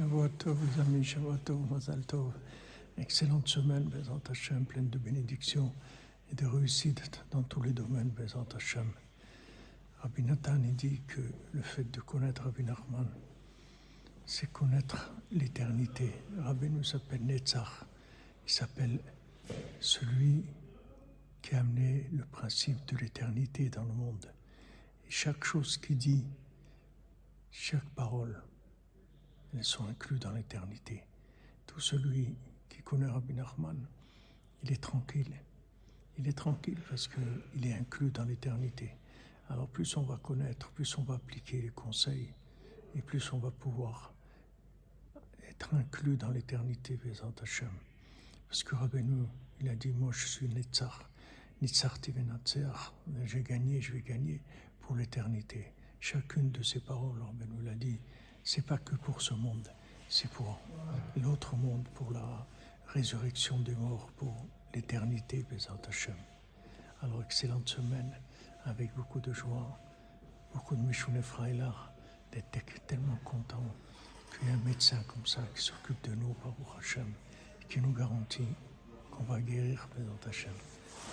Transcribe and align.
Shavuot 0.00 0.28
Tov, 0.38 0.56
les 0.64 0.80
amis, 0.80 1.04
Shavuot. 1.04 2.32
Excellente 2.96 3.48
semaine, 3.48 3.84
Bezant 3.84 4.22
Hashem, 4.30 4.64
pleine 4.64 4.88
de 4.88 4.96
bénédictions 4.96 5.74
et 6.32 6.34
de 6.34 6.46
réussite 6.46 7.22
dans 7.30 7.42
tous 7.42 7.60
les 7.60 7.74
domaines, 7.74 8.08
Bezant 8.08 8.46
Hashem. 8.56 8.90
Rabbi 9.98 10.22
Nathan 10.22 10.56
dit 10.56 11.02
que 11.06 11.20
le 11.52 11.60
fait 11.60 11.84
de 11.90 12.00
connaître 12.00 12.44
Rabbi 12.44 12.64
Nachman, 12.64 13.08
c'est 14.24 14.50
connaître 14.50 15.12
l'éternité. 15.32 16.10
Rabbi 16.38 16.70
nous 16.70 16.82
s'appelle 16.82 17.22
Netzach, 17.26 17.84
il 18.46 18.50
s'appelle 18.50 19.00
celui 19.80 20.46
qui 21.42 21.56
a 21.56 21.60
amené 21.60 22.08
le 22.10 22.24
principe 22.24 22.86
de 22.86 22.96
l'éternité 22.96 23.68
dans 23.68 23.84
le 23.84 23.92
monde. 23.92 24.32
Chaque 25.10 25.44
chose 25.44 25.76
qu'il 25.76 25.98
dit, 25.98 26.24
chaque 27.50 27.90
parole, 27.90 28.42
elles 29.56 29.64
sont 29.64 29.86
incluses 29.86 30.20
dans 30.20 30.32
l'éternité. 30.32 31.04
Tout 31.66 31.80
celui 31.80 32.34
qui 32.68 32.82
connaît 32.82 33.06
Rabbi 33.06 33.34
Nachman, 33.34 33.86
il 34.62 34.72
est 34.72 34.82
tranquille. 34.82 35.34
Il 36.18 36.28
est 36.28 36.36
tranquille 36.36 36.78
parce 36.88 37.08
qu'il 37.08 37.66
est 37.66 37.72
inclus 37.72 38.10
dans 38.10 38.24
l'éternité. 38.24 38.94
Alors 39.48 39.68
plus 39.68 39.96
on 39.96 40.02
va 40.02 40.16
connaître, 40.18 40.70
plus 40.70 40.96
on 40.98 41.02
va 41.02 41.14
appliquer 41.14 41.60
les 41.60 41.70
conseils, 41.70 42.32
et 42.94 43.02
plus 43.02 43.32
on 43.32 43.38
va 43.38 43.50
pouvoir 43.50 44.12
être 45.48 45.74
inclus 45.74 46.16
dans 46.16 46.30
l'éternité, 46.30 46.96
Vezant 46.96 47.34
Hashem. 47.42 47.70
Parce 48.48 48.62
que 48.62 48.74
Rabbeinu, 48.74 49.26
il 49.60 49.68
a 49.68 49.74
dit, 49.74 49.92
moi 49.92 50.12
je 50.12 50.26
suis 50.26 50.48
Netzach, 50.48 51.06
Netzach 51.62 52.00
Tivenatzer, 52.00 52.92
j'ai 53.24 53.42
gagné, 53.42 53.80
je 53.80 53.92
vais 53.92 54.02
gagner 54.02 54.40
pour 54.80 54.96
l'éternité. 54.96 55.72
Chacune 56.00 56.50
de 56.50 56.62
ces 56.62 56.80
paroles, 56.80 57.20
Rabbeinu 57.20 57.62
l'a 57.62 57.74
dit, 57.74 58.00
c'est 58.43 58.65
pas 58.65 58.77
que 58.77 58.95
pour 58.95 59.21
ce 59.21 59.33
monde, 59.33 59.67
c'est 60.09 60.29
pour 60.29 60.59
l'autre 61.17 61.55
monde, 61.55 61.87
pour 61.95 62.11
la 62.11 62.45
résurrection 62.87 63.59
des 63.59 63.75
morts, 63.75 64.09
pour 64.17 64.35
l'éternité, 64.73 65.45
Bezat 65.49 65.81
Hashem. 65.87 66.15
Alors, 67.01 67.23
excellente 67.23 67.69
semaine, 67.69 68.11
avec 68.65 68.93
beaucoup 68.95 69.19
de 69.19 69.33
joie, 69.33 69.79
beaucoup 70.53 70.75
de 70.75 70.81
Mishune 70.81 71.21
Freila, 71.21 71.73
d'être 72.31 72.85
tellement 72.87 73.19
content 73.23 73.63
qu'il 74.31 74.47
y 74.47 74.51
ait 74.51 74.53
un 74.53 74.65
médecin 74.65 75.01
comme 75.07 75.25
ça 75.25 75.41
qui 75.55 75.61
s'occupe 75.61 76.01
de 76.09 76.15
nous, 76.15 76.33
par 76.35 76.53
Hashem, 76.77 77.11
qui 77.69 77.79
nous 77.79 77.93
garantit 77.93 78.47
qu'on 79.11 79.23
va 79.23 79.39
guérir, 79.41 79.87
Bezat 79.95 80.29
Hashem. 80.29 80.53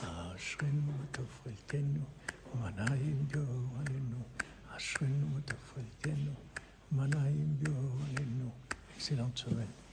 אשרנו 0.02 0.92
ותפרלתנו, 1.00 2.04
ומנעים 2.54 3.26
יאור 3.34 3.78
עלינו, 3.80 4.22
אשרנו 4.76 5.36
ותפרלתנו. 5.36 6.45
Manaïm 6.91 7.57
Excellente 8.95 9.37
semaine. 9.37 9.86